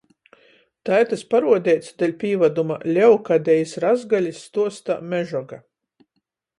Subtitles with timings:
[0.89, 5.65] Tai tys paruodeits, deļ pīvaduma, Leokadejis Razgalis stuostā "Mežoga"